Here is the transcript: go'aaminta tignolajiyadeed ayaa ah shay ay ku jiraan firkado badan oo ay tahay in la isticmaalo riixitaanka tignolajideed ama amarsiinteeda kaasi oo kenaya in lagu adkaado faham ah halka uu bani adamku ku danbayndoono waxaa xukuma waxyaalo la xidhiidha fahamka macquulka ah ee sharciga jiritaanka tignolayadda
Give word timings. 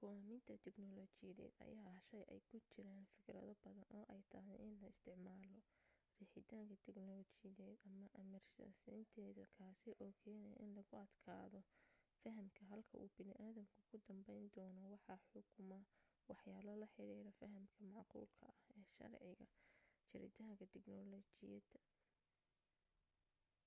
go'aaminta 0.00 0.54
tignolajiyadeed 0.64 1.54
ayaa 1.66 1.90
ah 1.96 2.00
shay 2.08 2.24
ay 2.32 2.40
ku 2.48 2.56
jiraan 2.72 3.10
firkado 3.10 3.40
badan 3.50 3.78
oo 3.96 4.04
ay 4.14 4.22
tahay 4.32 4.58
in 4.66 4.72
la 4.80 4.86
isticmaalo 4.94 5.60
riixitaanka 6.18 6.74
tignolajideed 6.84 7.78
ama 7.90 8.04
amarsiinteeda 8.22 9.44
kaasi 9.56 9.88
oo 10.04 10.12
kenaya 10.22 10.54
in 10.64 10.70
lagu 10.76 10.94
adkaado 11.04 11.60
faham 12.22 12.46
ah 12.58 12.66
halka 12.70 12.94
uu 13.02 13.10
bani 13.16 13.32
adamku 13.48 13.78
ku 13.88 13.96
danbayndoono 14.06 14.80
waxaa 14.94 15.18
xukuma 15.30 15.78
waxyaalo 16.30 16.72
la 16.82 16.86
xidhiidha 16.94 17.32
fahamka 17.40 17.78
macquulka 17.94 18.42
ah 18.52 18.56
ee 18.76 18.84
sharciga 18.94 19.44
jiritaanka 20.10 20.64
tignolayadda 20.72 21.78